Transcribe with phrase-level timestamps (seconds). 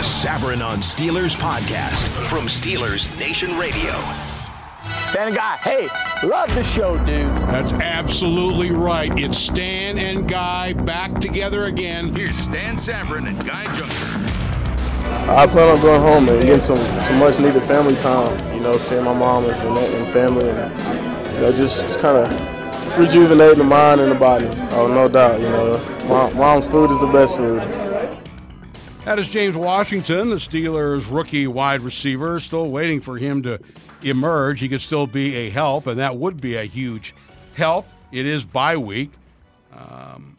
[0.00, 3.92] The Savran on Steelers podcast from Steelers Nation Radio.
[5.10, 5.88] Stan and Guy, hey,
[6.26, 7.28] love the show, dude.
[7.48, 9.12] That's absolutely right.
[9.18, 12.14] It's Stan and Guy back together again.
[12.14, 15.30] Here's Stan Savran and Guy Junker.
[15.30, 18.78] I plan on going home and getting some, some much needed family time, you know,
[18.78, 23.64] seeing my mom and, and family and, you know, just, just kind of rejuvenating the
[23.64, 24.48] mind and the body.
[24.70, 26.06] Oh, no doubt, you know.
[26.08, 27.89] Mom, mom's food is the best food.
[29.10, 32.38] That is James Washington, the Steelers' rookie wide receiver.
[32.38, 33.58] Still waiting for him to
[34.02, 34.60] emerge.
[34.60, 37.12] He could still be a help, and that would be a huge
[37.56, 37.88] help.
[38.12, 39.10] It is bye week.
[39.76, 40.36] Um,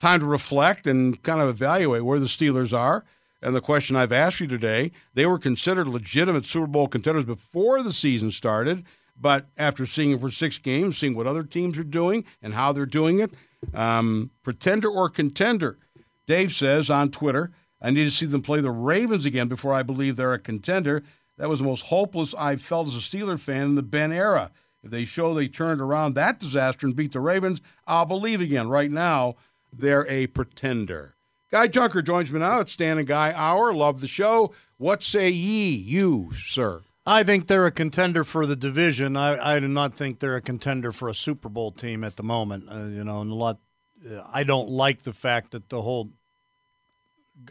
[0.00, 3.04] time to reflect and kind of evaluate where the Steelers are.
[3.42, 7.82] And the question I've asked you today they were considered legitimate Super Bowl contenders before
[7.82, 8.86] the season started,
[9.20, 12.72] but after seeing them for six games, seeing what other teams are doing and how
[12.72, 13.34] they're doing it,
[13.74, 15.76] um, pretender or contender?
[16.26, 19.82] Dave says on Twitter, I need to see them play the Ravens again before I
[19.82, 21.02] believe they're a contender.
[21.36, 24.50] That was the most hopeless I've felt as a Steeler fan in the Ben era.
[24.82, 28.68] If they show they turned around that disaster and beat the Ravens, I'll believe again.
[28.68, 29.36] Right now,
[29.72, 31.14] they're a pretender.
[31.50, 32.60] Guy Junker joins me now.
[32.60, 33.72] It's Stan and Guy Hour.
[33.72, 34.52] Love the show.
[34.76, 36.82] What say ye, you, sir?
[37.06, 39.16] I think they're a contender for the division.
[39.16, 42.22] I, I do not think they're a contender for a Super Bowl team at the
[42.22, 42.68] moment.
[42.70, 43.58] Uh, you know, and a lot.
[44.06, 46.10] Uh, I don't like the fact that the whole,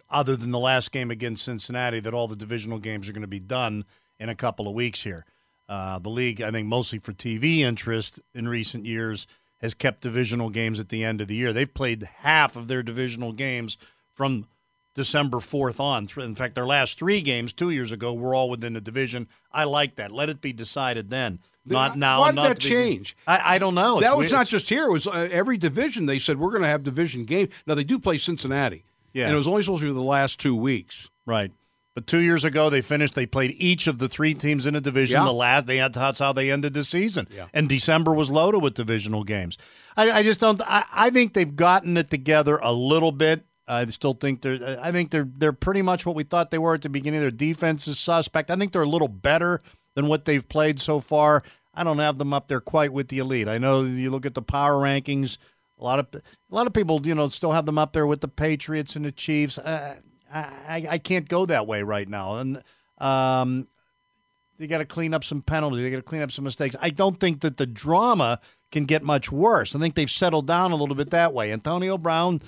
[0.10, 3.28] other than the last game against Cincinnati, that all the divisional games are going to
[3.28, 3.86] be done
[4.20, 5.26] in a couple of weeks here.
[5.70, 9.28] Uh, the league, I think, mostly for TV interest in recent years,
[9.60, 11.52] has kept divisional games at the end of the year.
[11.52, 13.78] They've played half of their divisional games
[14.14, 14.48] from
[14.96, 16.08] December 4th on.
[16.24, 19.28] In fact, their last three games two years ago were all within the division.
[19.52, 20.12] I like that.
[20.12, 21.40] Let it be decided then.
[21.66, 22.22] Not now.
[22.22, 23.18] Why did not that change?
[23.28, 24.00] I, I don't know.
[24.00, 24.32] that was weird.
[24.32, 24.86] not just here.
[24.86, 26.06] It was uh, every division.
[26.06, 27.52] They said we're going to have division games.
[27.66, 28.86] Now they do play Cincinnati.
[29.18, 29.26] Yeah.
[29.26, 31.10] and it was only supposed to be the last two weeks.
[31.26, 31.52] Right.
[31.96, 33.16] But two years ago, they finished.
[33.16, 35.18] They played each of the three teams in a division.
[35.20, 35.26] Yeah.
[35.26, 37.28] The last, they had that's how they ended the season.
[37.32, 37.48] Yeah.
[37.56, 39.58] And December was loaded with divisional games.
[39.98, 40.62] I, I just don't.
[40.62, 43.46] I, I think they've gotten it together a little bit.
[43.68, 44.80] I still think they're.
[44.80, 47.20] I think they're they're pretty much what we thought they were at the beginning.
[47.20, 48.52] Their defense is suspect.
[48.52, 49.64] I think they're a little better
[49.96, 51.42] than what they've played so far.
[51.74, 53.48] I don't have them up there quite with the elite.
[53.48, 55.40] I know you look at the power rankings.
[55.80, 58.22] A lot of a lot of people, you know, still have them up there with
[58.22, 59.58] the Patriots and the Chiefs.
[59.58, 59.96] Uh,
[60.34, 62.64] I, I can't go that way right now, and
[62.98, 63.68] um,
[64.58, 65.84] they got to clean up some penalties.
[65.84, 66.76] They got to clean up some mistakes.
[66.82, 68.40] I don't think that the drama
[68.72, 69.76] can get much worse.
[69.76, 71.54] I think they've settled down a little bit that way.
[71.54, 72.42] Antonio Brown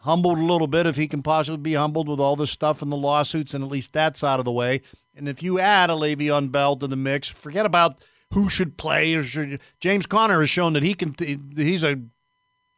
[0.00, 2.90] humbled a little bit if he can possibly be humbled with all this stuff and
[2.90, 4.82] the lawsuits, and at least that's out of the way.
[5.14, 9.14] And if you add a Le'Veon Bell to the mix, forget about who should play.
[9.14, 11.14] Or should, James Conner has shown that he can.
[11.56, 12.00] He's a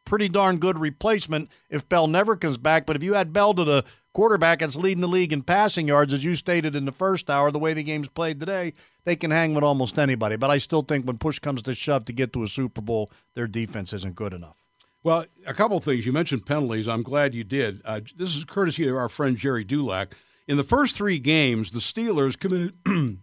[0.05, 2.85] pretty darn good replacement if Bell never comes back.
[2.85, 6.13] But if you add Bell to the quarterback that's leading the league in passing yards,
[6.13, 8.73] as you stated in the first hour, the way the game's played today,
[9.05, 10.35] they can hang with almost anybody.
[10.35, 13.11] But I still think when push comes to shove to get to a Super Bowl,
[13.33, 14.55] their defense isn't good enough.
[15.03, 16.05] Well, a couple of things.
[16.05, 16.87] You mentioned penalties.
[16.87, 17.81] I'm glad you did.
[17.83, 20.15] Uh, this is courtesy of our friend Gerry Dulac.
[20.47, 22.73] In the first three games, the Steelers committed,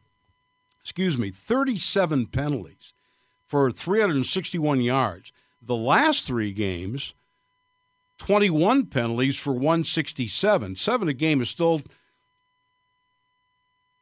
[0.83, 2.93] excuse me, 37 penalties
[3.47, 5.33] for 361 yards.
[5.63, 7.15] The last three games,
[8.19, 10.77] 21 penalties for 167.
[10.77, 11.83] Seven a game is still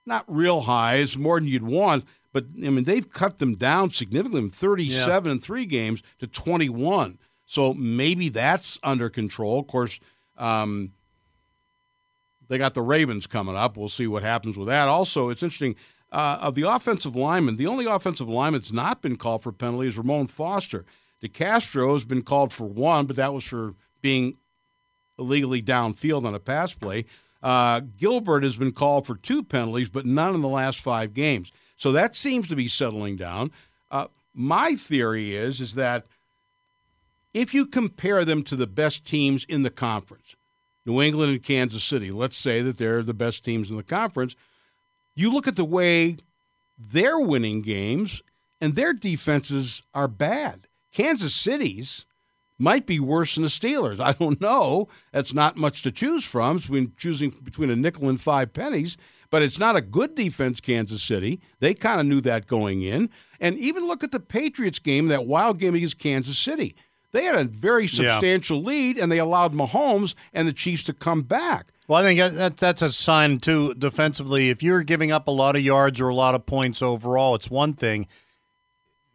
[0.06, 0.96] not real high.
[0.96, 2.04] It's more than you'd want.
[2.32, 7.18] But, I mean, they've cut them down significantly from 37 in three games to 21.
[7.46, 9.58] So maybe that's under control.
[9.60, 9.98] Of course,
[10.36, 10.92] um,
[12.48, 13.76] they got the Ravens coming up.
[13.76, 14.88] We'll see what happens with that.
[14.88, 15.76] Also, it's interesting.
[16.10, 19.88] Uh, of the offensive linemen, the only offensive lineman that's not been called for penalty
[19.88, 20.86] is Ramon Foster.
[21.22, 24.36] DeCastro has been called for one, but that was for being
[25.18, 27.04] illegally downfield on a pass play.
[27.42, 31.52] Uh, Gilbert has been called for two penalties, but none in the last five games.
[31.76, 33.52] So that seems to be settling down.
[33.90, 36.06] Uh, my theory is is that
[37.34, 40.34] if you compare them to the best teams in the conference,
[40.86, 44.34] New England and Kansas City, let's say that they're the best teams in the conference,
[45.14, 46.16] you look at the way
[46.78, 48.22] they're winning games
[48.60, 50.67] and their defenses are bad.
[50.92, 52.06] Kansas City's
[52.58, 54.00] might be worse than the Steelers.
[54.00, 54.88] I don't know.
[55.12, 56.56] That's not much to choose from.
[56.56, 58.96] It's choosing between a nickel and five pennies.
[59.30, 61.40] But it's not a good defense, Kansas City.
[61.60, 63.10] They kind of knew that going in.
[63.38, 66.74] And even look at the Patriots game, that wild game against Kansas City.
[67.12, 71.22] They had a very substantial lead, and they allowed Mahomes and the Chiefs to come
[71.22, 71.72] back.
[71.86, 74.50] Well, I think that that's a sign too defensively.
[74.50, 77.50] If you're giving up a lot of yards or a lot of points overall, it's
[77.50, 78.06] one thing.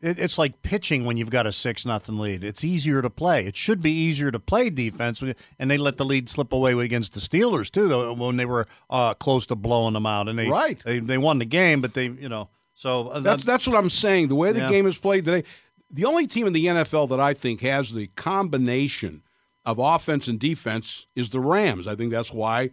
[0.04, 2.44] It, it's like pitching when you've got a six nothing lead.
[2.44, 3.46] It's easier to play.
[3.46, 5.24] It should be easier to play defense,
[5.58, 7.88] and they let the lead slip away against the Steelers too.
[7.88, 11.18] Though when they were uh, close to blowing them out, and they right they, they
[11.18, 14.28] won the game, but they you know so uh, that's that's what I'm saying.
[14.28, 14.70] The way the Yeah.
[14.70, 15.44] game is played today,
[15.90, 19.24] the only team in the NFL that I think has the combination
[19.66, 21.88] of offense and defense is the Rams.
[21.88, 22.72] I think that's why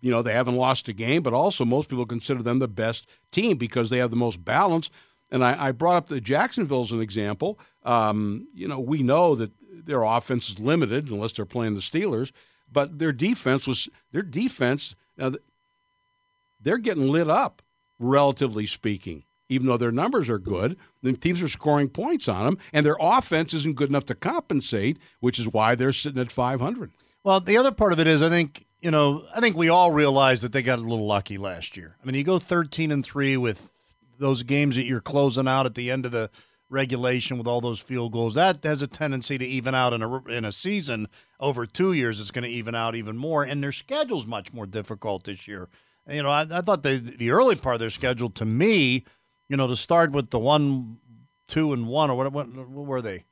[0.00, 3.06] you know they haven't lost a game, but also most people consider them the best
[3.30, 4.90] team because they have the most balance.
[5.32, 7.58] And I, I brought up the Jacksonville as an example.
[7.84, 12.30] Um, you know, we know that their offense is limited unless they're playing the Steelers,
[12.70, 14.94] but their defense was their defense.
[15.16, 15.32] Now,
[16.60, 17.62] they're getting lit up,
[17.98, 19.24] relatively speaking.
[19.48, 22.96] Even though their numbers are good, the teams are scoring points on them, and their
[23.00, 26.90] offense isn't good enough to compensate, which is why they're sitting at 500.
[27.24, 29.92] Well, the other part of it is, I think you know, I think we all
[29.92, 31.96] realize that they got a little lucky last year.
[32.02, 33.70] I mean, you go thirteen and three with
[34.18, 36.30] those games that you're closing out at the end of the
[36.68, 38.34] regulation with all those field goals.
[38.34, 42.20] That has a tendency to even out in a in a season over two years.
[42.20, 45.68] It's going to even out even more, and their schedule's much more difficult this year.
[46.08, 49.04] You know, I, I thought the the early part of their schedule, to me,
[49.48, 50.98] you know, to start with the one,
[51.46, 53.24] two, and one, or what, what, what were they?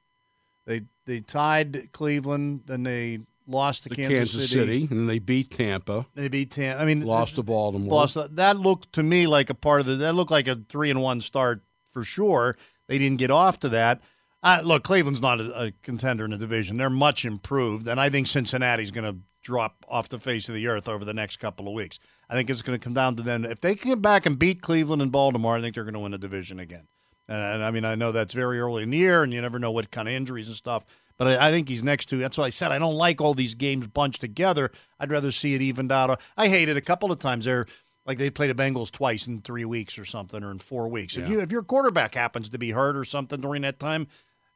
[0.66, 4.80] They they tied Cleveland, then they lost to The Kansas, Kansas, City.
[4.90, 6.82] and then they beat Tampa, They beat Tampa.
[6.82, 7.92] I mean, lost to Baltimore.
[7.92, 8.16] lost.
[8.36, 9.96] That looked to me like a part of the.
[9.96, 12.56] That looked like a three and one start for sure.
[12.88, 14.00] They didn't get off to that.
[14.42, 16.76] Uh, look, Cleveland's not a, a contender in the division.
[16.78, 20.66] They're much improved, and I think Cincinnati's going to drop off the face of the
[20.66, 21.98] earth over the next couple of weeks.
[22.28, 23.44] I think it's going to come down to them.
[23.44, 26.00] If they can get back and beat Cleveland and Baltimore, I think they're going to
[26.00, 26.86] win the division again.
[27.28, 29.58] And, and I mean, I know that's very early in the year, and you never
[29.58, 30.84] know what kind of injuries and stuff.
[31.20, 32.16] But I, I think he's next to.
[32.16, 32.72] That's what I said.
[32.72, 34.70] I don't like all these games bunched together.
[34.98, 36.18] I'd rather see it evened out.
[36.34, 37.44] I hate it a couple of times.
[37.44, 37.66] They're
[38.06, 41.18] like they played the Bengals twice in three weeks or something, or in four weeks.
[41.18, 44.06] If you if your quarterback happens to be hurt or something during that time,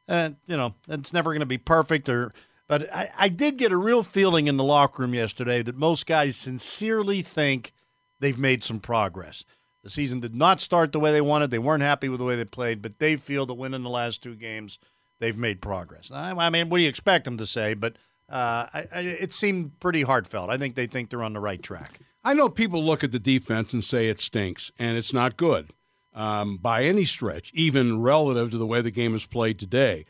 [0.08, 2.08] uh, you know it's never going to be perfect.
[2.08, 2.32] Or
[2.66, 6.06] but I, I did get a real feeling in the locker room yesterday that most
[6.06, 7.74] guys sincerely think
[8.20, 9.44] they've made some progress.
[9.82, 11.50] The season did not start the way they wanted.
[11.50, 14.22] They weren't happy with the way they played, but they feel that winning the last
[14.22, 14.78] two games,
[15.24, 16.10] they've made progress.
[16.12, 17.72] I, mean, what do you expect them to say?
[17.72, 17.96] But
[18.28, 20.50] uh, I, I, it seemed pretty heartfelt.
[20.50, 22.00] I think they think they're on the right track.
[22.22, 25.72] I know people look at the defense and say it stinks, and it's not good
[26.14, 30.04] um, by any stretch, even relative to the way the game is played today.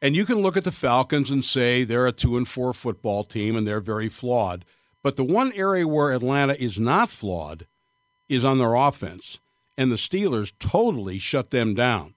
[0.00, 3.24] And you can look at the Falcons and say they're a two and four football
[3.24, 4.64] team and they're very flawed.
[5.02, 7.66] But the one area where Atlanta is not flawed
[8.28, 9.40] is on their offense,
[9.76, 12.14] and the Steelers totally shut them down.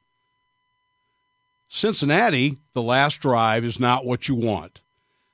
[1.73, 4.81] Cincinnati, the last drive is not what you want.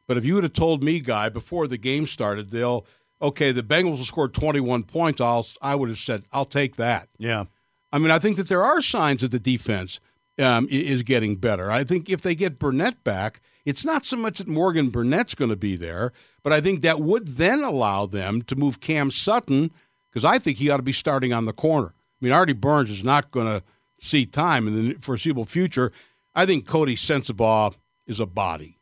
[0.05, 2.85] But if you would have told me, guy, before the game started, they'll
[3.19, 5.19] okay, the Bengals will score 21 points.
[5.19, 7.09] I'll I would have said I'll take that.
[7.17, 7.45] Yeah.
[7.91, 9.99] I mean, I think that there are signs that the defense
[10.37, 11.71] um, is getting better.
[11.71, 15.49] I think if they get Burnett back, it's not so much that Morgan Burnett's going
[15.49, 16.13] to be there,
[16.43, 19.71] but I think that would then allow them to move Cam Sutton
[20.11, 21.95] because I think he ought to be starting on the corner.
[21.95, 23.63] I mean, Artie Burns is not going to
[23.99, 25.91] see time in the foreseeable future.
[26.37, 27.73] I think Coty Sensabaugh
[28.05, 28.79] is a body.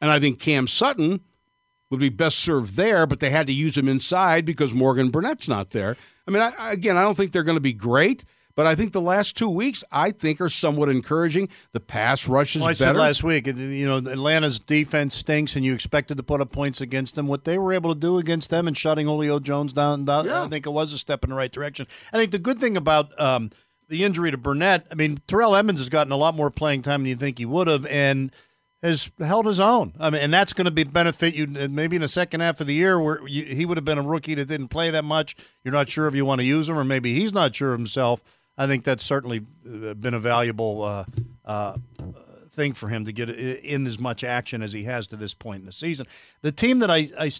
[0.00, 1.20] And I think Cam Sutton
[1.90, 5.48] would be best served there, but they had to use him inside because Morgan Burnett's
[5.48, 5.96] not there.
[6.26, 8.24] I mean, I, again, I don't think they're going to be great,
[8.54, 11.48] but I think the last two weeks I think are somewhat encouraging.
[11.72, 12.98] The pass rush is Well, I said better.
[13.00, 16.80] last week, and, you know, Atlanta's defense stinks, and you expected to put up points
[16.80, 17.26] against them.
[17.26, 20.44] What they were able to do against them and shutting Julio Jones down, down Yeah.
[20.44, 21.88] I think it was a step in the right direction.
[22.12, 23.50] I think the good thing about um,
[23.88, 27.02] the injury to Burnett, I mean, Terrell Edmunds has gotten a lot more playing time
[27.02, 28.30] than you think he would have, and
[28.82, 29.92] has held his own.
[29.98, 32.60] I mean, and that's going to be benefit you uh, maybe in the second half
[32.60, 35.04] of the year where you, he would have been a rookie that didn't play that
[35.04, 35.34] much.
[35.64, 37.80] You're not sure if you want to use him, or maybe he's not sure of
[37.80, 38.22] himself.
[38.56, 41.04] I think that's certainly uh, been a valuable uh,
[41.44, 41.76] uh,
[42.50, 45.60] thing for him to get in as much action as he has to this point
[45.60, 46.06] in the season.
[46.42, 47.30] The team that I, I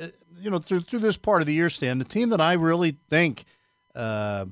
[0.00, 0.08] uh,
[0.40, 2.96] you know, through through this part of the year, Stan, the team that I really
[3.08, 3.44] think
[3.94, 4.46] uh,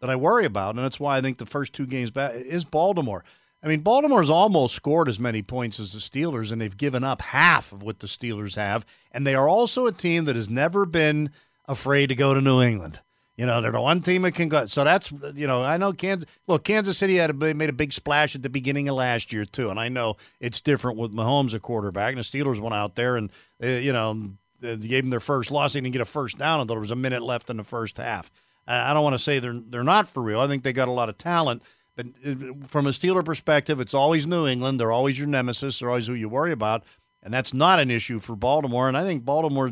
[0.00, 2.64] that I worry about, and that's why I think the first two games back is
[2.64, 3.24] Baltimore.
[3.62, 7.20] I mean, Baltimore's almost scored as many points as the Steelers, and they've given up
[7.20, 8.86] half of what the Steelers have.
[9.12, 11.30] And they are also a team that has never been
[11.66, 13.00] afraid to go to New England.
[13.36, 14.66] You know, they're the one team that can go.
[14.66, 16.28] So that's you know, I know Kansas.
[16.46, 19.46] Look, Kansas City had a, made a big splash at the beginning of last year
[19.46, 22.14] too, and I know it's different with Mahomes a quarterback.
[22.14, 23.30] And the Steelers went out there and
[23.62, 25.72] uh, you know they gave them their first loss.
[25.72, 27.96] They didn't get a first down until there was a minute left in the first
[27.96, 28.30] half.
[28.66, 30.40] I don't want to say they're they're not for real.
[30.40, 31.62] I think they got a lot of talent,
[31.96, 32.34] but uh,
[32.66, 34.78] from a Steeler perspective, it's always New England.
[34.78, 35.78] They're always your nemesis.
[35.78, 36.84] They're always who you worry about,
[37.22, 38.88] and that's not an issue for Baltimore.
[38.88, 39.70] And I think Baltimore,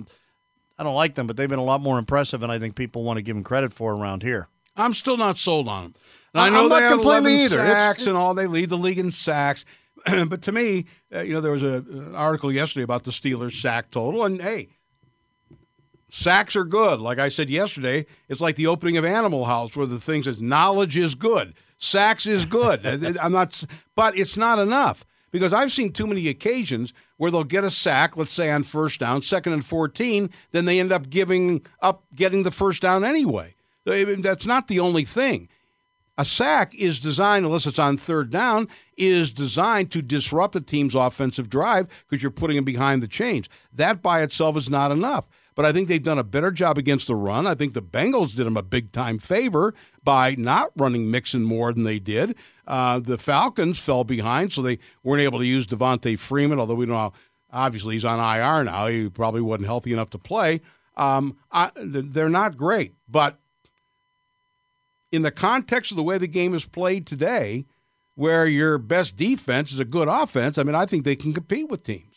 [0.79, 3.05] I don't like them, but they've been a lot more impressive, and I think people
[3.05, 4.49] want to give them credit for around here.
[4.77, 5.95] I'm still not sold on them.
[6.35, 7.65] And I'm I know not they have completely 11 either.
[7.65, 8.35] It's- sacks and all.
[8.35, 9.65] They lead the league in sacks.
[10.29, 13.61] but to me, uh, you know, there was a, an article yesterday about the Steelers'
[13.61, 14.69] sack total, and hey,
[16.09, 17.01] sacks are good.
[17.01, 20.41] Like I said yesterday, it's like the opening of Animal House, where the thing says
[20.41, 22.85] knowledge is good, sacks is good.
[23.21, 23.63] I'm not,
[23.95, 28.17] but it's not enough because I've seen too many occasions where they'll get a sack,
[28.17, 32.43] let's say on first down, second and 14, then they end up giving up getting
[32.43, 33.55] the first down anyway.
[33.85, 35.49] That's not the only thing.
[36.19, 40.97] A sack is designed, unless it's on third down, is designed to disrupt a team's
[40.97, 43.49] offensive drive because you're putting them behind the chains.
[43.73, 45.27] That by itself is not enough.
[45.59, 47.45] But I think they've done a better job against the run.
[47.45, 49.75] I think the Bengals did them a big time favor
[50.05, 52.37] by not running Mixon more than they did.
[52.69, 56.87] Uh, the Falcons fell behind, so they weren't able to use Devonta Freeman, although we
[56.87, 57.13] don't know.
[57.53, 58.87] Obviously, he's on IR now.
[58.87, 60.61] He probably wasn't healthy enough to play.
[60.97, 63.41] Um, I, they're not great, but
[65.11, 67.67] in the context of the way the game is played today,
[68.15, 71.69] where your best defense is a good offense, I mean, I think they can compete
[71.69, 72.08] with teams.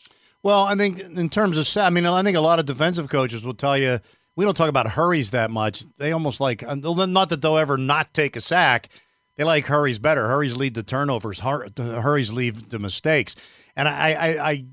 [0.43, 3.45] Well, I think in terms of, I mean, I think a lot of defensive coaches
[3.45, 4.00] will tell you
[4.36, 5.83] we don't talk about hurries that much.
[5.98, 8.89] They almost like, uh, not that they'll ever not take a sack.
[9.38, 10.27] They like hurries better.
[10.27, 11.41] Hurries lead to turnovers.
[11.41, 13.36] Hurries lead to mistakes.
[13.75, 14.65] And I, I, I,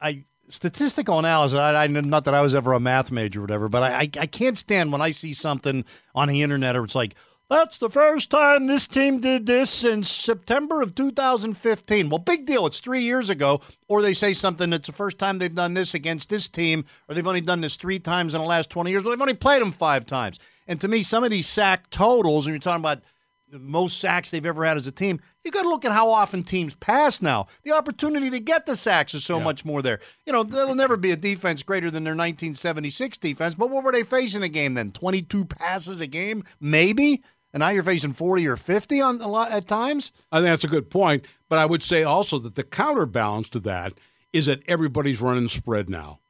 [0.00, 1.58] I statistical analysis.
[1.58, 4.10] I, I not that I was ever a math major or whatever, but I, I,
[4.20, 5.84] I can't stand when I see something
[6.14, 7.14] on the internet or it's like,
[7.50, 12.08] that's the first time this team did this since September of 2015.
[12.08, 12.64] Well, big deal.
[12.64, 13.60] It's three years ago.
[13.88, 17.14] Or they say something that's the first time they've done this against this team, or
[17.14, 19.02] they've only done this three times in the last 20 years.
[19.02, 20.38] Well, they've only played them five times.
[20.68, 23.02] And to me, some of these sack totals, and you're talking about
[23.50, 26.10] the most sacks they've ever had as a team, you got to look at how
[26.10, 27.48] often teams pass now.
[27.64, 29.44] The opportunity to get the sacks is so yeah.
[29.44, 29.98] much more there.
[30.24, 33.92] You know, there'll never be a defense greater than their 1976 defense, but what were
[33.92, 34.92] they facing a game then?
[34.92, 36.44] 22 passes a game?
[36.60, 37.24] Maybe?
[37.52, 40.12] And now you're facing 40 or 50 on a lot at times.
[40.30, 43.60] I think that's a good point, but I would say also that the counterbalance to
[43.60, 43.94] that
[44.32, 46.20] is that everybody's running spread now.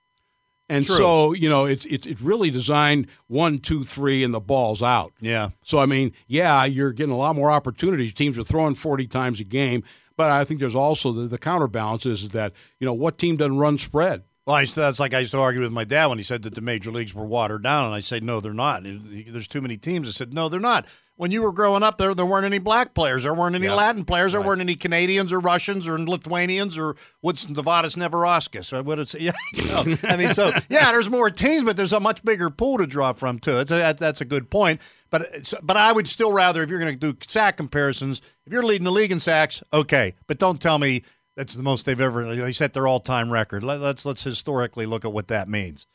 [0.69, 0.97] And True.
[0.97, 5.13] so, you know, it's, it's it's really designed one, two, three, and the ball's out.
[5.21, 5.51] Yeah.
[5.65, 8.15] So I mean, yeah, you're getting a lot more opportunities.
[8.15, 9.83] Teams are throwing 40 times a game,
[10.17, 13.59] but I think there's also the, the counterbalance is that, you know, what team doesn't
[13.59, 14.23] run spread?
[14.47, 16.25] Well, I used to, that's like I used to argue with my dad when he
[16.25, 18.83] said that the major leagues were watered down, and I said no, they're not.
[18.85, 20.09] There's too many teams.
[20.09, 20.87] I said no, they're not
[21.21, 23.75] when you were growing up, there there weren't any black players, there weren't any yeah.
[23.75, 24.47] Latin players, there right.
[24.47, 28.83] weren't any Canadians or Russians or Lithuanians or what's Nevada's Neverauskas.
[28.83, 32.01] What it's yeah, you know, I mean, so yeah, there's more teams, but there's a
[32.01, 33.59] much bigger pool to draw from too.
[33.59, 34.81] It's a, that's a good point.
[35.11, 38.65] But but I would still rather if you're going to do sack comparisons, if you're
[38.65, 41.03] leading the league in sacks, okay, but don't tell me
[41.37, 42.35] that's the most they've ever.
[42.35, 43.63] They set their all time record.
[43.63, 45.87] Let, let's let's historically look at what that means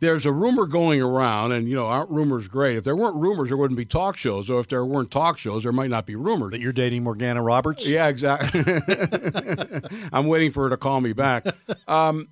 [0.00, 2.76] there's a rumor going around, and you know, aren't rumors great?
[2.76, 4.48] If there weren't rumors, there wouldn't be talk shows.
[4.50, 6.52] Or if there weren't talk shows, there might not be rumors.
[6.52, 7.86] That you're dating Morganna Roberts?
[7.86, 8.64] Yeah, exactly.
[10.12, 11.46] I'm waiting for her to call me back.
[11.86, 12.28] Um,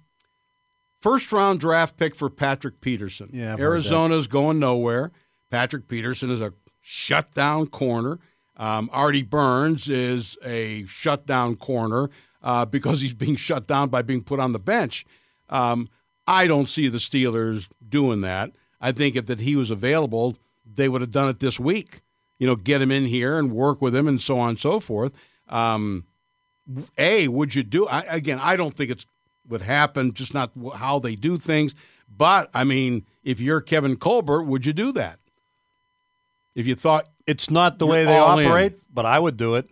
[1.02, 3.28] first round draft pick for Patrick Peterson.
[3.32, 5.12] Yeah, I've Arizona's going nowhere.
[5.50, 8.18] Patrick Peterson is a shutdown corner.
[8.56, 12.08] Um, Artie Burns is a shutdown corner
[12.42, 15.04] uh, because he's being shut down by being put on the bench.
[15.48, 15.88] Um,
[16.28, 18.52] I don't see the Steelers doing that.
[18.82, 22.02] I think if that he was available, they would have done it this week.
[22.38, 24.78] You know, get him in here and work with him and so on and so
[24.78, 25.12] forth.
[25.48, 26.04] Um,
[26.98, 27.88] a, would you do?
[27.88, 29.06] I, again, I don't think it's
[29.48, 30.12] would happen.
[30.12, 31.74] Just not how they do things.
[32.14, 35.18] But I mean, if you're Kevin Colbert, would you do that?
[36.54, 38.80] If you thought it's not the way they operate, in.
[38.92, 39.66] but I would do it.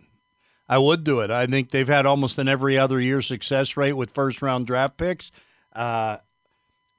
[0.67, 1.29] I would do it.
[1.29, 4.97] I think they've had almost an every other year success rate with first round draft
[4.97, 5.31] picks.
[5.73, 6.17] Uh,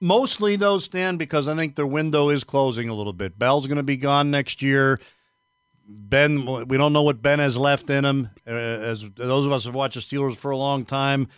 [0.01, 3.39] Mostly those stand because I think their window is closing a little bit.
[3.39, 5.01] Bell's going to be gone next year.
[5.89, 8.31] Ben, we don't know what Ben has left in him.
[8.47, 11.29] Uh, as those of us have watched the Steelers for a long time,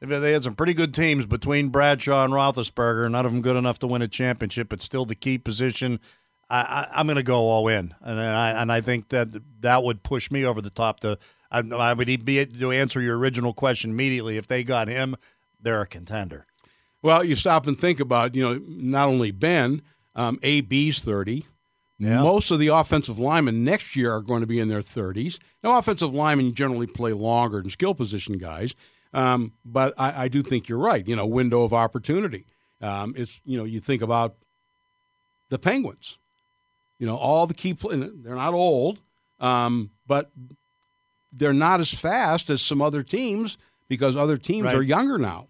[0.00, 3.10] they had some pretty good teams between Bradshaw and Roethlisberger.
[3.10, 6.00] None of them good enough to win a championship, but still the key position.
[6.48, 9.28] I, am going to go all in, and I and I think that
[9.60, 10.98] that would push me over the top.
[11.00, 11.16] To
[11.50, 14.36] I, I would be to answer your original question immediately.
[14.36, 15.14] If they got him,
[15.60, 16.46] they're a contender.
[17.02, 19.82] Well, you stop and think about, you know, not only Ben,
[20.14, 21.46] um, AB's 30.
[21.98, 22.22] Yeah.
[22.22, 25.38] Most of the offensive linemen next year are going to be in their 30s.
[25.62, 28.74] Now, offensive linemen generally play longer than skill position guys,
[29.12, 31.06] um, but I, I, do think you're right.
[31.06, 32.46] You know, window of opportunity.
[32.80, 34.36] Um, it's you know, you think about
[35.50, 36.16] the Penguins.
[36.98, 37.72] You know, all the key.
[37.72, 39.00] they're not old,
[39.40, 40.30] um, but
[41.32, 44.76] they're not as fast as some other teams because other teams right.
[44.76, 45.48] are younger now.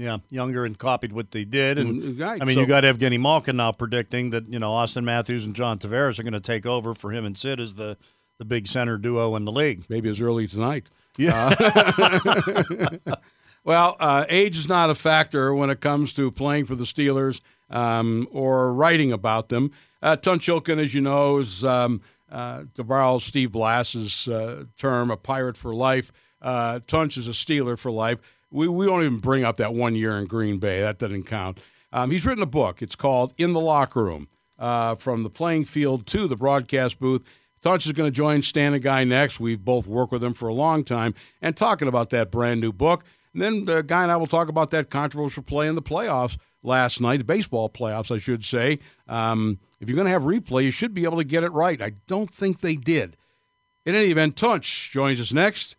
[0.00, 2.84] Yeah, younger and copied what they did, and Mm, right, I mean, so- you got
[2.84, 6.40] Evgeny Malkin now predicting that you know Auston Matthews and John Tavares are going to
[6.40, 7.96] take over for him and Sid as the
[8.38, 9.84] the big center duo in the league.
[9.88, 10.86] Maybe as early tonight.
[11.16, 11.52] Yeah,
[13.64, 17.40] Well, uh, age is not a factor when it comes to playing for the Steelers
[17.68, 19.72] um, or writing about them.
[20.00, 22.00] Uh, Tunch Ilkin, as you know, is, um,
[22.30, 26.12] uh, to borrow Steve Blass's uh, term, a pirate for life.
[26.40, 28.18] Uh, Tunch is a Steeler for life.
[28.50, 30.80] We, we don't even bring up that one year in Green Bay.
[30.80, 31.60] That doesn't count.
[31.92, 32.82] Um, he's written a book.
[32.82, 34.28] It's called In the Locker Room
[34.58, 37.26] uh, From the Playing Field to the Broadcast Booth.
[37.62, 39.40] Tunch is going to join Stan and Guy next.
[39.40, 42.72] We've both worked with him for a long time and talking about that brand new
[42.72, 43.04] book.
[43.32, 46.38] And then the guy and I will talk about that controversial play in the playoffs
[46.62, 48.78] last night, the baseball playoffs, I should say.
[49.06, 51.80] Um, if you're going to have replay, you should be able to get it right.
[51.80, 53.16] I don't think they did.
[53.84, 55.76] In any event, Tunch joins us next,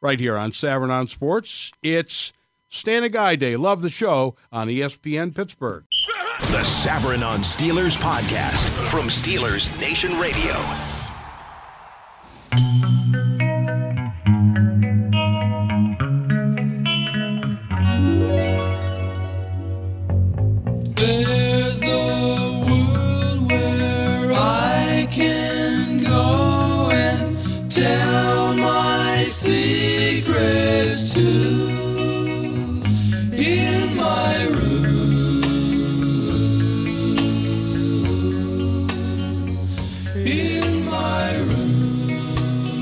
[0.00, 1.72] right here on Savran on Sports.
[1.82, 2.32] It's
[2.68, 3.56] Stan and Guy Day.
[3.56, 5.84] Love the show on ESPN Pittsburgh.
[6.38, 10.54] The Savran on Steelers podcast from Steelers Nation Radio.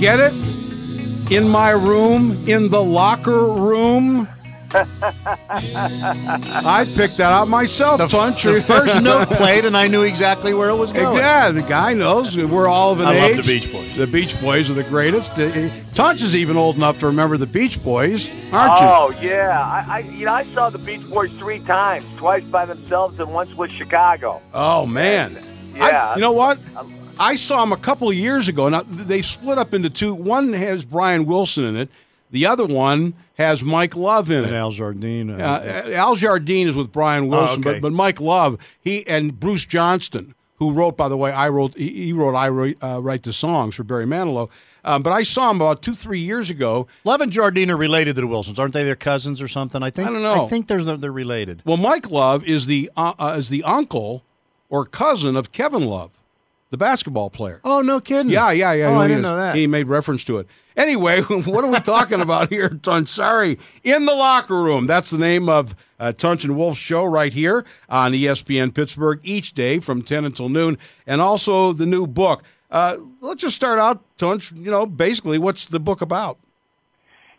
[0.05, 0.35] Get it?
[1.33, 4.29] In my room, in the locker room.
[4.75, 8.07] I picked that out myself, the,
[8.53, 11.17] the first note played, and I knew exactly where it was going.
[11.17, 12.37] Yeah, the guy knows.
[12.37, 13.37] We're all of an I age.
[13.39, 13.97] love the Beach Boys.
[13.97, 15.33] The Beach Boys are the greatest.
[15.39, 18.87] Uh, Tunch is even old enough to remember the Beach Boys, aren't you?
[18.87, 22.67] Oh yeah, I, I you know I saw the Beach Boys three times, twice by
[22.67, 24.43] themselves and once with Chicago.
[24.53, 25.39] Oh man.
[25.75, 26.11] Yeah.
[26.11, 26.59] I- you know what?
[27.19, 28.69] I saw them a couple of years ago.
[28.69, 30.15] Now they split up into two.
[30.15, 31.89] One has Brian Wilson in it.
[32.31, 34.47] The other one has Mike Love in it.
[34.49, 35.31] And Al Jardine.
[35.31, 37.75] Uh, Uh, Al Jardine is with Brian Wilson, okay.
[37.75, 41.77] but, but Mike Love, he and Bruce Johnston, who wrote, by the way, I wrote,
[41.77, 44.51] he, he wrote, I write, uh, write the songs for Barry Manilow.
[44.85, 46.87] Um, but I saw him about two, three years ago.
[47.05, 48.85] Love and Jardine are related to the Wilsons, aren't they?
[48.85, 49.83] Their cousins or something.
[49.83, 50.09] I think.
[50.09, 50.45] I don't know.
[50.45, 51.63] I think there's they're related.
[51.65, 54.25] Well, Mike Love is the uh, uh, is the uncle
[54.69, 56.21] or cousin of Kevin Love,
[56.75, 57.61] the basketball player.
[57.63, 58.33] Oh no, kidding.
[58.33, 58.89] Yeah, yeah, yeah.
[58.89, 59.23] Oh, I didn't is.
[59.23, 59.55] know that.
[59.55, 60.49] He made reference to it.
[60.77, 63.09] Anyway, what are we talking about here, Tunch?
[63.09, 63.59] Sorry.
[63.85, 64.89] In the Locker Room.
[64.89, 69.55] That's the name of uh, Tunch and Wolf's show right here on ESPN Pittsburgh each
[69.55, 70.77] day from 10 until noon.
[71.07, 72.43] And also the new book.
[72.73, 74.51] Uh, let's just start out, Tunch.
[74.51, 76.39] You know, basically, what's the book about?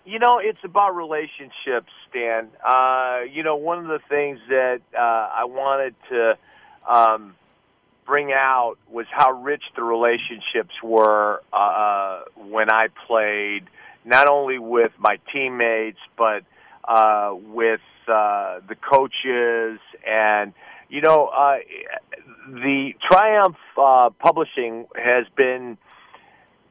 [0.06, 2.48] You know, it's about relationships, Stan.
[2.66, 6.38] Uh, you know, one of the things that uh, I wanted to
[6.90, 7.36] um,
[8.06, 13.64] bring out was how rich the relationships were uh, when I played,
[14.04, 16.44] not only with my teammates, but
[16.88, 19.80] uh, with uh, the coaches.
[20.08, 20.54] And,
[20.90, 21.58] you know, uh,
[22.48, 25.78] the Triumph uh, Publishing has been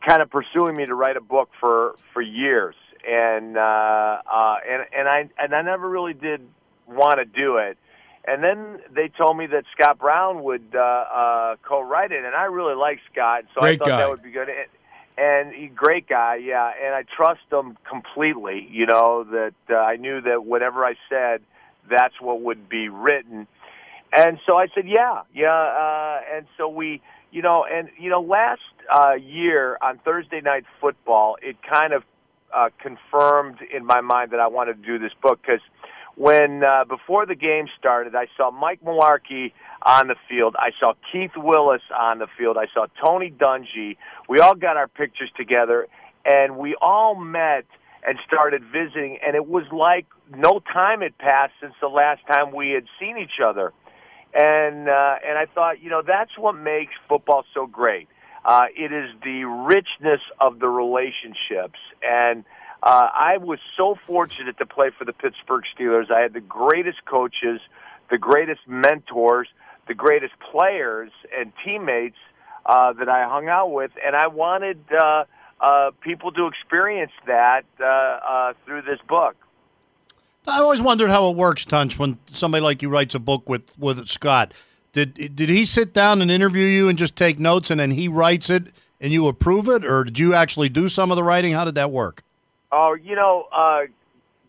[0.06, 2.74] kind of pursuing me to write a book for for years,
[3.08, 6.40] and uh, uh, and and I and I never really did
[6.86, 7.78] want to do it.
[8.26, 12.44] And then they told me that Scott Brown would uh, uh, co-write it, and I
[12.44, 13.96] really like Scott, so Great I thought guy.
[13.98, 14.48] that would be good.
[14.48, 14.66] And,
[15.16, 18.66] and he, great guy, yeah, and I trust him completely.
[18.70, 21.42] You know that uh, I knew that whatever I said,
[21.88, 23.46] that's what would be written.
[24.16, 25.52] And so I said, yeah, yeah.
[25.52, 28.60] Uh, and so we, you know, and you know, last
[28.92, 32.04] uh, year on Thursday night football, it kind of
[32.54, 35.60] uh, confirmed in my mind that I wanted to do this book because
[36.16, 39.52] when uh, before the game started, I saw Mike Malarkey
[39.84, 40.54] on the field.
[40.58, 42.56] I saw Keith Willis on the field.
[42.56, 43.96] I saw Tony Dungy.
[44.28, 45.86] We all got our pictures together,
[46.24, 47.64] and we all met
[48.06, 49.18] and started visiting.
[49.26, 53.18] And it was like no time had passed since the last time we had seen
[53.18, 53.72] each other.
[54.32, 58.08] And uh, and I thought, you know, that's what makes football so great.
[58.44, 62.44] Uh, it is the richness of the relationships and
[62.84, 66.10] uh, I was so fortunate to play for the Pittsburgh Steelers.
[66.10, 67.60] I had the greatest coaches,
[68.10, 69.48] the greatest mentors,
[69.88, 72.18] the greatest players and teammates
[72.66, 75.24] uh, that I hung out with, and I wanted uh,
[75.62, 79.34] uh, people to experience that uh, uh, through this book.
[80.46, 83.62] I always wondered how it works, Tunch, when somebody like you writes a book with
[83.78, 84.52] with Scott.
[84.92, 88.08] Did did he sit down and interview you and just take notes, and then he
[88.08, 91.52] writes it and you approve it, or did you actually do some of the writing?
[91.52, 92.22] How did that work?
[92.76, 93.82] Oh, you know, uh,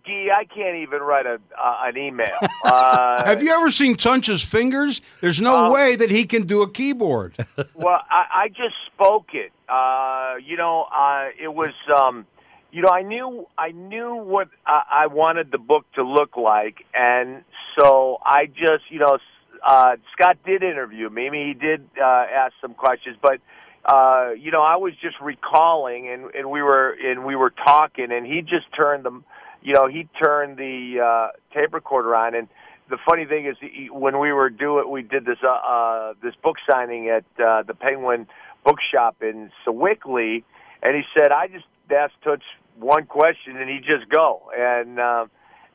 [0.03, 2.33] Gee, I can't even write a uh, an email.
[2.65, 4.99] Uh, Have you ever seen Tunch's fingers?
[5.21, 7.35] There's no Uh, way that he can do a keyboard.
[7.75, 9.51] well, I, I just spoke it.
[9.69, 11.73] Uh, you know, uh, it was.
[11.95, 12.25] Um,
[12.71, 16.83] you know, I knew I knew what I, I wanted the book to look like,
[16.95, 17.43] and
[17.79, 19.17] so I just, you know,
[19.63, 21.27] uh, Scott did interview me.
[21.27, 22.03] I mean, he did uh,
[22.43, 23.39] ask some questions, but
[23.85, 28.11] uh, you know, I was just recalling, and, and we were and we were talking,
[28.11, 29.21] and he just turned the,
[29.61, 32.47] You know, he turned the uh, tape recorder on, and
[32.89, 36.33] the funny thing is, he, when we were doing, we did this uh, uh, this
[36.43, 38.27] book signing at uh, the Penguin
[38.63, 40.43] Bookshop in Sewickley,
[40.81, 42.43] and he said, "I just asked Toots
[42.79, 45.25] one question, and he just go." And uh,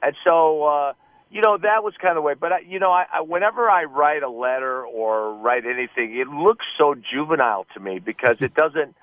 [0.03, 0.93] and so, uh,
[1.31, 2.35] you know, that was kind of the way.
[2.35, 6.29] But I, you know, I, I whenever I write a letter or write anything, it
[6.29, 8.95] looks so juvenile to me because it doesn't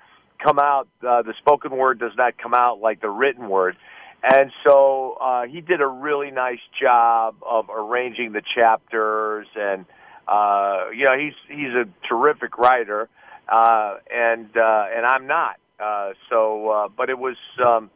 [0.44, 0.88] come out.
[1.02, 3.78] Uh, the spoken word does not come out like the written word.
[4.24, 9.86] And so uh, he did a really nice job of arranging the chapters, and
[10.28, 13.10] uh, you know he's he's a terrific writer,
[13.48, 15.58] uh, and uh, and I'm not.
[15.80, 17.92] Uh, so, uh, but it was, um,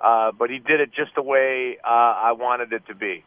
[0.00, 3.22] uh, but he did it just the way uh, I wanted it to be.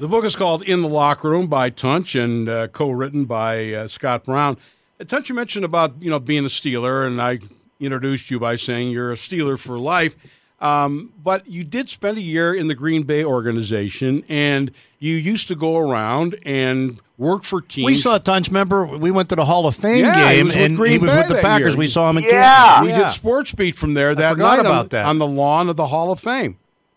[0.00, 3.86] The book is called In the Locker Room by Tunch and uh, co-written by uh,
[3.86, 4.56] Scott Brown.
[4.98, 7.40] Uh, Tunch, you mentioned about you know being a Steeler, and I
[7.78, 10.16] introduced you by saying you're a Steeler for life.
[10.58, 15.48] Um, but you did spend a year in the Green Bay organization, and you used
[15.48, 17.84] to go around and work for teams.
[17.84, 18.48] We saw Tunch.
[18.48, 20.98] Remember, we went to the Hall of Fame Yeah, he game, was and Green he
[20.98, 21.74] was Bay with the Packers.
[21.74, 21.76] year.
[21.78, 22.78] We saw him in Yeah.
[22.78, 22.86] Canton.
[22.86, 25.04] we did sports beat from there that forgot night about on, that.
[25.04, 26.56] on the lawn of the Hall of Fame.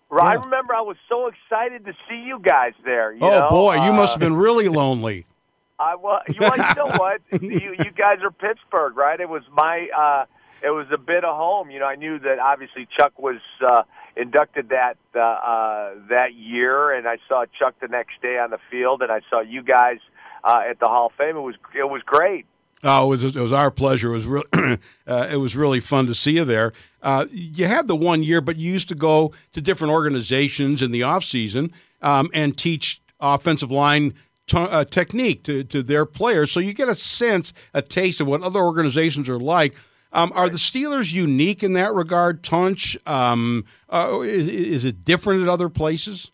[0.09, 0.49] Right, I Yeah.
[0.73, 3.13] Remember I was so excited to see you guys there.
[3.13, 3.49] You oh know?
[3.49, 5.25] boy, you Uh, must have been really lonely.
[5.79, 7.21] I you, well, you know what?
[7.41, 9.19] you you guys are Pittsburgh, right?
[9.19, 10.25] It was my uh
[10.61, 11.71] it was a bit of home.
[11.71, 13.37] You know, I knew that obviously Chuck was
[13.69, 13.83] uh
[14.15, 18.59] inducted that uh, uh that year and I saw Chuck the next day on the
[18.69, 19.97] field and I saw you guys
[20.43, 21.35] uh at the Hall of Fame.
[21.35, 22.45] It was it was great.
[22.85, 24.09] Oh, it was it was our pleasure.
[24.09, 24.43] It was real.
[25.07, 26.73] uh, it was really fun to see you there.
[27.03, 30.91] Uh, you had the one year, but you used to go to different organizations in
[30.91, 34.13] the off season um, and teach offensive line
[34.47, 36.51] t- uh, technique to to their players.
[36.51, 39.75] So you get a sense, a taste of what other organizations are like.
[40.13, 42.95] Um, are the Steelers unique in that regard, Tunch?
[43.07, 46.31] Um, uh, is, is it different at other places?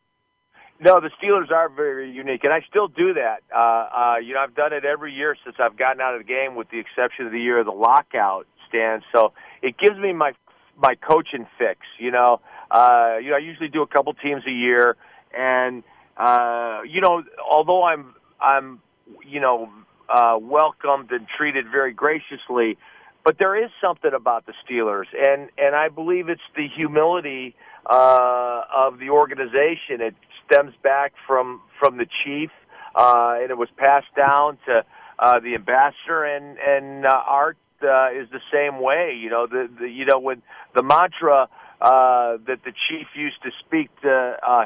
[0.81, 3.39] No, the Steelers are very unique, and I still do that.
[3.53, 6.25] Uh, uh, you know, I've done it every year since I've gotten out of the
[6.25, 9.03] game, with the exception of the year of the lockout stand.
[9.13, 10.33] So it gives me my
[10.81, 11.81] my coaching fix.
[11.97, 14.95] You know, uh, you know, I usually do a couple teams a year,
[15.37, 15.83] and
[16.17, 18.81] uh, you know, although I'm I'm
[19.25, 19.69] you know
[20.09, 22.77] uh, welcomed and treated very graciously,
[23.23, 28.61] but there is something about the Steelers, and and I believe it's the humility uh,
[28.75, 30.01] of the organization.
[30.01, 30.15] It
[30.45, 32.51] stems back from from the chief,
[32.95, 34.83] uh, and it was passed down to
[35.17, 39.17] uh, the ambassador, and and uh, Art uh, is the same way.
[39.19, 40.41] You know, the, the you know when
[40.75, 41.47] the mantra
[41.81, 44.65] uh, that the chief used to speak to uh,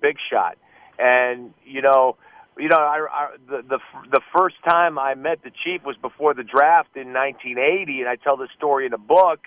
[0.00, 0.58] Big Shot,
[0.98, 2.16] and you know.
[2.56, 3.78] You know, I, I, the the
[4.12, 8.14] the first time I met the chief was before the draft in 1980, and I
[8.14, 9.40] tell this story in a book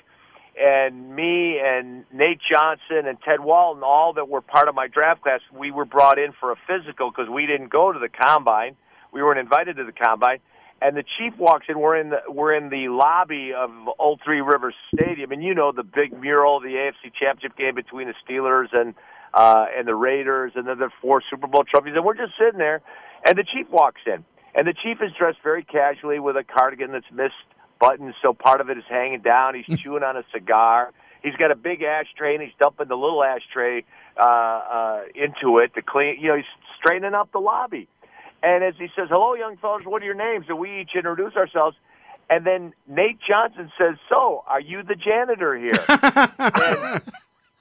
[0.60, 5.22] and me and Nate Johnson and Ted Walton, all that were part of my draft
[5.22, 8.76] class, we were brought in for a physical because we didn't go to the combine.
[9.12, 10.40] We weren't invited to the combine.
[10.82, 11.80] And the chief walks in.
[11.80, 15.72] We're in the we're in the lobby of Old Three Rivers Stadium, and you know
[15.72, 18.94] the big mural, the AFC Championship game between the Steelers and
[19.34, 21.94] uh, and the Raiders, and then the four Super Bowl trophies.
[21.96, 22.82] And we're just sitting there,
[23.26, 26.92] and the chief walks in, and the chief is dressed very casually with a cardigan
[26.92, 27.34] that's missed
[27.80, 29.56] buttons, so part of it is hanging down.
[29.56, 30.92] He's chewing on a cigar.
[31.24, 33.84] He's got a big ashtray, and he's dumping the little ashtray
[34.18, 36.18] uh, uh, into it to clean.
[36.20, 36.46] You know, he's
[36.80, 37.88] straightening up the lobby.
[38.44, 41.36] And as he says, "Hello, young fellas, what are your names?" and we each introduce
[41.36, 41.76] ourselves.
[42.30, 47.02] And then Nate Johnson says, "So, are you the janitor here?" and,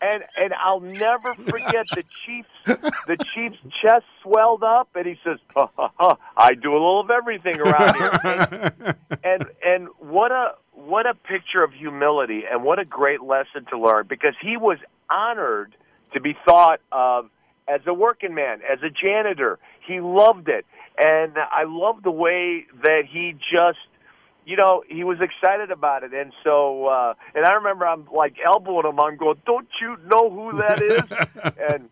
[0.02, 5.38] and and I'll never forget the chief's the chief's chest swelled up, and he says,
[5.54, 10.54] ha, ha, ha, "I do a little of everything around here." and and what a
[10.72, 14.78] what a picture of humility, and what a great lesson to learn because he was
[15.08, 15.74] honored
[16.12, 17.30] to be thought of
[17.68, 19.58] as a working man, as a janitor.
[19.86, 20.66] He loved it,
[20.98, 23.78] and I loved the way that he just
[24.44, 28.36] you know, he was excited about it, and so, uh, and I remember I'm like
[28.44, 29.00] elbowing him.
[29.00, 31.88] I'm going, "Don't you know who that is?" and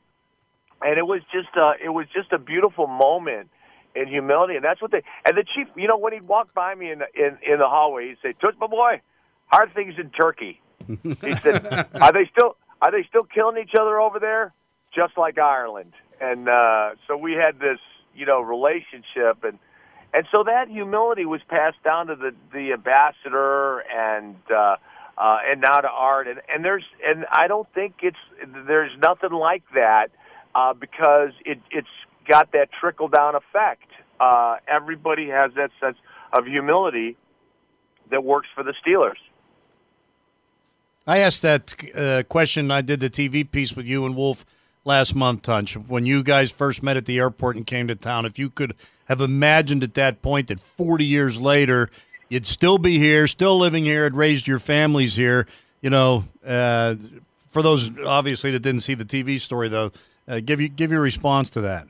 [0.80, 3.50] and it was just, uh, it was just a beautiful moment
[3.96, 5.02] in humility, and that's what they.
[5.26, 7.66] And the chief, you know, when he'd walk by me in the, in in the
[7.66, 9.00] hallway, he'd say, "Toots, my boy,
[9.46, 10.60] hard things in Turkey."
[11.02, 14.52] He said, "Are they still?" are they still killing each other over there?
[14.94, 15.92] Just like Ireland.
[16.24, 17.78] And uh, so we had this,
[18.14, 19.58] you know, relationship, and
[20.12, 24.36] and so that humility was passed down to the the ambassador and.
[24.50, 24.76] Uh,
[25.16, 28.16] uh, and now to art, and, and there's and I don't think it's
[28.66, 30.08] there's nothing like that
[30.56, 31.86] uh, because it, it's
[32.28, 33.86] got that trickle down effect.
[34.18, 35.96] Uh, everybody has that sense
[36.32, 37.16] of humility
[38.10, 39.20] that works for the Steelers.
[41.06, 42.70] I asked that uh, question.
[42.70, 44.44] I did the TV piece with you and Wolf
[44.84, 48.26] last month, Tunch, when you guys first met at the airport and came to town.
[48.26, 48.74] If you could
[49.06, 51.90] have imagined at that point that 40 years later
[52.28, 55.46] you'd still be here, still living here, had raised your families here,
[55.80, 56.94] you know, uh,
[57.48, 59.92] for those obviously that didn't see the TV story though,
[60.26, 61.86] uh, give you give your response to that.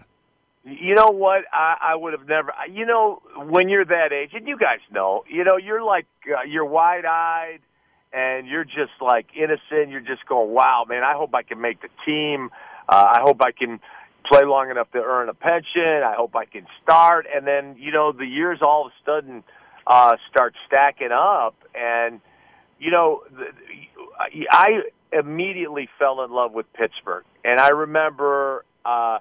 [0.65, 1.45] You know what?
[1.53, 2.53] I, I would have never.
[2.71, 6.43] You know, when you're that age, and you guys know, you know, you're like uh,
[6.43, 7.61] you're wide eyed,
[8.13, 9.91] and you're just like innocent.
[9.91, 11.05] You're just going, "Wow, man!
[11.05, 12.51] I hope I can make the team.
[12.89, 13.81] Uh, I hope I can
[14.27, 16.03] play long enough to earn a pension.
[16.05, 19.45] I hope I can start." And then, you know, the years all of a sudden
[19.87, 22.21] uh, start stacking up, and
[22.79, 23.47] you know, the,
[24.51, 28.65] I immediately fell in love with Pittsburgh, and I remember.
[28.85, 29.19] Uh,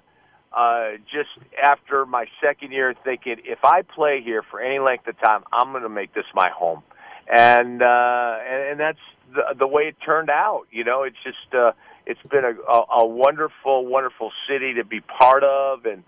[0.56, 1.30] uh, just
[1.62, 5.72] after my second year, thinking if I play here for any length of time, I'm
[5.72, 6.84] going to make this my home,
[7.28, 9.00] and uh, and, and that's
[9.34, 10.66] the, the way it turned out.
[10.72, 11.72] You know, it's just uh,
[12.06, 16.04] it's been a, a, a wonderful, wonderful city to be part of, and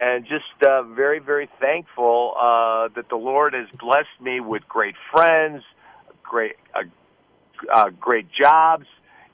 [0.00, 4.94] and just uh, very, very thankful uh, that the Lord has blessed me with great
[5.12, 5.62] friends,
[6.22, 6.82] great, uh,
[7.72, 8.86] uh, great jobs,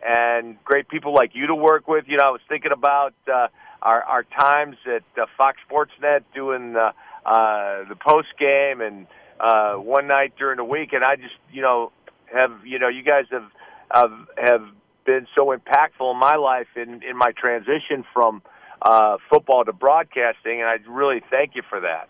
[0.04, 2.04] and great people like you to work with.
[2.08, 3.14] You know, I was thinking about.
[3.32, 3.48] Uh,
[3.84, 6.92] our, our times at uh, Fox Sports Net doing the,
[7.26, 9.06] uh, the post game and
[9.38, 11.92] uh, one night during the week, and I just you know
[12.32, 13.50] have you know you guys have
[13.90, 14.62] have have
[15.04, 18.42] been so impactful in my life in in my transition from
[18.82, 22.08] uh, football to broadcasting, and I really thank you for that.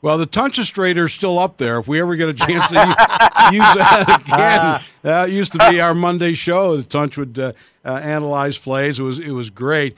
[0.00, 1.78] Well, the Tunchestrator is still up there.
[1.78, 2.74] If we ever get a chance to
[3.52, 6.76] use, that again, that used to be our Monday show.
[6.76, 7.52] The Tunch would uh,
[7.84, 8.98] uh, analyze plays.
[8.98, 9.96] It was it was great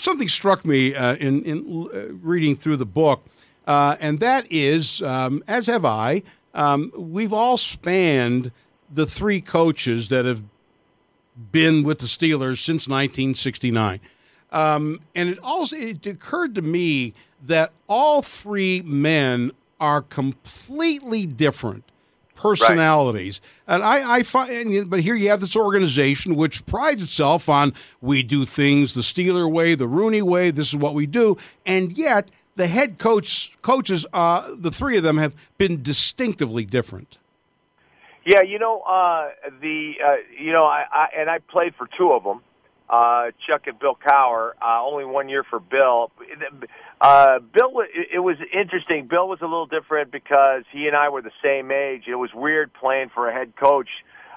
[0.00, 3.24] something struck me uh, in, in uh, reading through the book,
[3.66, 6.22] uh, and that is, um, as have I,
[6.54, 8.52] um, we've all spanned
[8.92, 10.42] the three coaches that have
[11.52, 14.00] been with the Steelers since 1969.
[14.52, 21.84] Um, and it also it occurred to me that all three men are completely different
[22.36, 23.40] personalities.
[23.66, 23.74] Right.
[23.74, 28.22] And I, I find, but here you have this organization which prides itself on we
[28.22, 30.50] do things the Steeler way, the Rooney way.
[30.50, 35.02] This is what we do, and yet the head coach coaches, uh, the three of
[35.02, 37.18] them have been distinctively different.
[38.24, 42.12] Yeah, you know uh, the uh, you know I, I and I played for two
[42.12, 42.40] of them
[42.88, 44.52] uh, Chuck and Bill Cowher.
[44.60, 46.10] Uh, only one year for Bill.
[47.00, 47.82] Uh, Bill,
[48.12, 49.06] it was interesting.
[49.06, 52.04] Bill was a little different because he and I were the same age.
[52.06, 53.88] It was weird playing for a head coach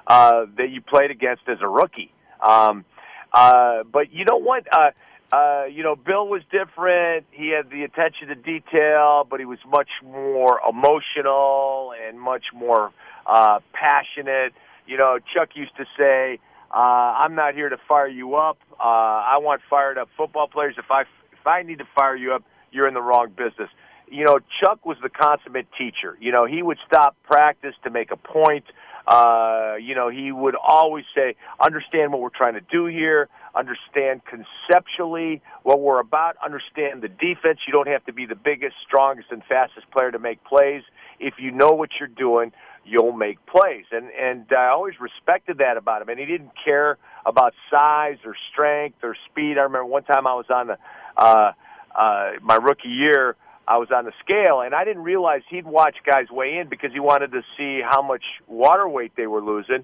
[0.07, 2.11] uh, that you played against as a rookie.
[2.41, 2.85] Um,
[3.33, 4.65] uh, but you know what?
[4.71, 4.91] Uh,
[5.31, 7.25] uh, you know, Bill was different.
[7.31, 12.93] He had the attention to detail, but he was much more emotional and much more
[13.27, 14.53] uh, passionate.
[14.87, 16.39] You know, Chuck used to say,
[16.71, 18.57] uh, I'm not here to fire you up.
[18.79, 20.75] Uh, I want fired up football players.
[20.77, 23.69] If I if I need to fire you up, you're in the wrong business.
[24.09, 26.17] You know, Chuck was the consummate teacher.
[26.19, 28.65] You know, he would stop practice to make a point.
[29.05, 34.21] Uh, you know, he would always say, understand what we're trying to do here, understand
[34.25, 37.59] conceptually what we're about, understand the defense.
[37.67, 40.83] You don't have to be the biggest, strongest, and fastest player to make plays.
[41.19, 42.51] If you know what you're doing,
[42.85, 43.85] you'll make plays.
[43.91, 46.09] And and I always respected that about him.
[46.09, 49.57] And he didn't care about size or strength or speed.
[49.57, 50.77] I remember one time I was on the
[51.17, 51.51] uh,
[51.95, 53.35] uh, my rookie year.
[53.69, 56.93] I was on the scale, and I didn't realize he'd watch guys weigh in because
[56.93, 59.83] he wanted to see how much water weight they were losing,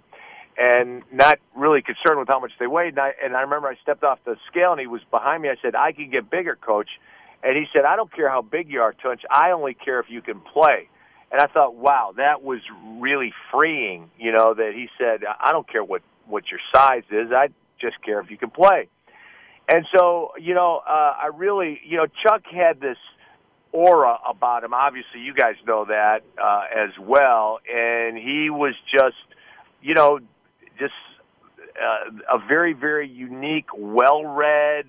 [0.58, 2.90] and not really concerned with how much they weighed.
[2.90, 5.50] And I, and I remember I stepped off the scale, and he was behind me.
[5.50, 6.90] I said, "I can get bigger, coach."
[7.44, 9.22] And he said, "I don't care how big you are, Tunch.
[9.30, 10.90] I only care if you can play."
[11.34, 12.60] and I thought, wow, that was
[13.00, 14.12] really freeing.
[14.20, 17.50] You know, that he said, I don't care what what your size is, I
[17.82, 18.88] just care if you can play.
[19.72, 22.98] And so, you know, uh, I really, you know, Chuck had this
[23.72, 24.74] aura about him.
[24.74, 29.18] Obviously, you guys know that uh, as well, and he was just,
[29.82, 30.20] you know,
[30.84, 30.94] just
[31.82, 34.86] uh, a very, very unique, well-read.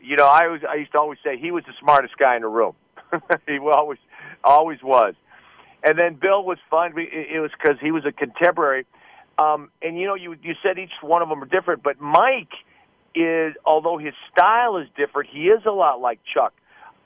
[0.00, 2.42] You know, I was I used to always say he was the smartest guy in
[2.42, 2.74] the room.
[3.46, 3.98] he always
[4.44, 5.14] always was
[5.82, 6.92] and then Bill was fun.
[6.96, 8.86] It was because he was a contemporary.
[9.38, 12.52] Um, and you know, you you said each one of them are different, but Mike
[13.14, 16.52] is, although his style is different, he is a lot like Chuck.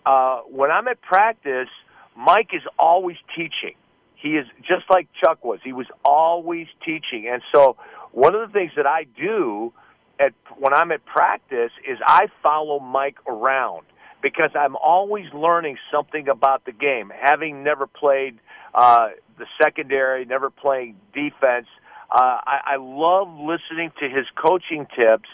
[0.07, 1.69] Uh, when I'm at practice,
[2.17, 3.77] Mike is always teaching.
[4.17, 5.59] He is just like Chuck was.
[5.63, 7.77] He was always teaching, and so
[8.13, 9.73] one of the things that I do
[10.21, 13.87] at when I'm at practice is I follow Mike around
[14.23, 17.13] because I'm always learning something about the game.
[17.21, 18.39] Having never played
[18.75, 21.67] uh, the secondary, never playing defense,
[22.11, 25.29] uh, I, I love listening to his coaching tips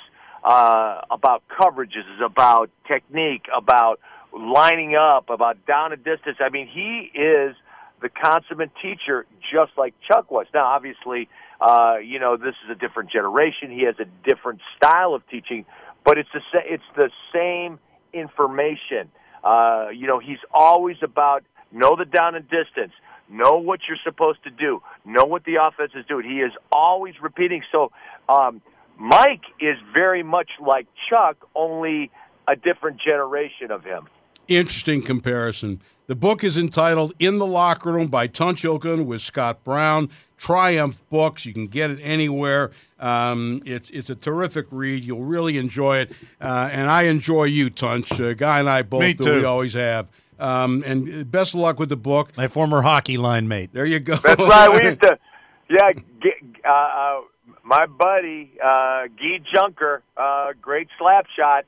[0.44, 4.00] uh, about coverages, about technique, about
[4.32, 6.38] lining up, about down and distance.
[6.40, 7.56] I mean, he is
[8.00, 10.46] the consummate teacher, just like Chuck was.
[10.54, 11.28] Now, obviously,
[11.60, 13.70] uh, you know this is a different generation.
[13.70, 15.64] He has a different style of teaching,
[16.04, 17.78] but it's the sa- it's the same
[18.12, 19.10] information.
[19.42, 22.92] Uh, you know, he's always about know the down and distance,
[23.28, 26.28] know what you're supposed to do, know what the offense is doing.
[26.28, 27.62] He is always repeating.
[27.72, 27.92] So,
[28.28, 28.62] um,
[28.98, 32.10] Mike is very much like Chuck, only
[32.48, 34.08] a different generation of him.
[34.48, 35.80] Interesting comparison.
[36.08, 40.08] The book is entitled In the Locker Room by Tunch Ilkin with Scott Brown.
[40.38, 41.44] Triumph Books.
[41.44, 42.70] You can get it anywhere.
[42.98, 45.04] Um, it's it's a terrific read.
[45.04, 48.18] You'll really enjoy it, uh, and I enjoy you, Tunch.
[48.18, 49.24] Uh, Guy and I both Me do.
[49.24, 49.32] too.
[49.40, 50.08] We always have.
[50.38, 52.34] Um, and best of luck with the book.
[52.38, 53.70] My former hockey line mate.
[53.74, 54.16] There you go.
[54.16, 54.70] That's right.
[54.72, 55.18] We used to,
[55.68, 55.90] yeah.
[56.22, 57.20] Get, uh, uh,
[57.64, 61.66] my buddy uh, Guy Junker, uh, great slap shot.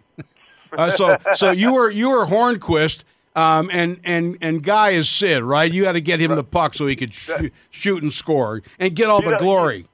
[0.72, 3.04] Uh, so so you were you were Hornqvist,
[3.36, 5.70] um, and and and Guy is Sid, right?
[5.70, 8.94] You had to get him the puck so he could shoot, shoot and score and
[8.94, 9.86] get all You the know, glory.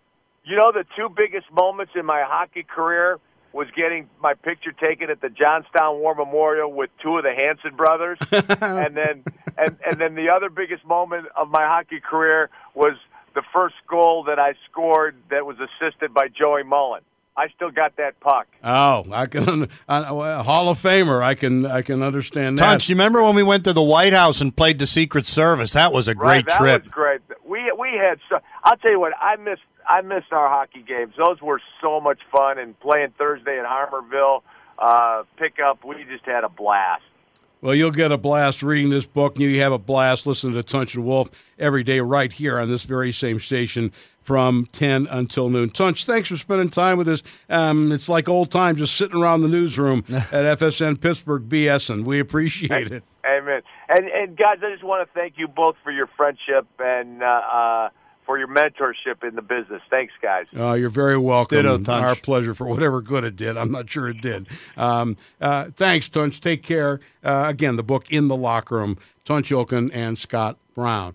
[0.45, 3.19] You know, the two biggest moments in my hockey career
[3.53, 7.75] was getting my picture taken at the Johnstown War Memorial with two of the Hanson
[7.75, 9.25] brothers, and then
[9.59, 12.97] and and then the other biggest moment of my hockey career was
[13.35, 17.03] the first goal that I scored that was assisted by Joey Mullen.
[17.39, 18.47] I still got that puck.
[18.65, 21.23] Oh, I can uh, Hall of Famer.
[21.23, 22.65] I can I can understand that.
[22.67, 25.73] Tunch, you remember when we went to the White House and played the Secret Service?
[25.75, 26.83] That was a great Right, great that trip.
[26.85, 27.21] was great.
[27.47, 28.39] We we had so.
[28.65, 29.13] I'll tell you what.
[29.21, 31.13] I missed I missed our hockey games.
[31.19, 32.59] Those were so much fun.
[32.59, 34.43] And playing Thursday at Harmarville,
[34.79, 35.85] uh, pickup.
[35.85, 37.03] We just had a blast.
[37.63, 40.63] Well, you'll get a blast reading this book, and you have a blast listening to
[40.63, 45.49] Tunch and Wolf every day right here on this very same station from 10 until
[45.49, 45.71] noon.
[45.71, 47.23] Tunch, thanks for spending time with us.
[47.49, 52.05] Um, it's like old times just sitting around the newsroom at FSN Pittsburgh BSing.
[52.05, 53.05] We appreciate it.
[53.25, 53.63] Amen.
[53.89, 57.27] And and guys, I just want to thank you both for your friendship and uh,
[57.27, 57.89] uh,
[58.27, 59.81] for your mentorship in the business.
[59.89, 60.47] Thanks, guys.
[60.55, 61.57] Uh, you're very welcome.
[61.57, 62.09] Ditto, Tunch.
[62.09, 63.57] Our pleasure for whatever good it did.
[63.57, 64.49] I'm not sure it did.
[64.77, 66.41] Um, uh, thanks, Tunch.
[66.41, 67.01] Take care.
[67.25, 71.15] Uh, again, the book In the Locker Room, Tunch Ilkin and Scott Brown.